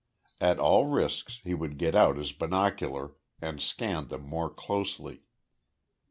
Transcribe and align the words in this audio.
At 0.39 0.57
all 0.57 0.87
risks 0.87 1.41
he 1.43 1.53
would 1.53 1.77
get 1.77 1.93
out 1.93 2.17
his 2.17 2.31
binocular 2.31 3.11
and 3.39 3.61
scan 3.61 4.07
them 4.07 4.23
more 4.23 4.49
closely. 4.49 5.25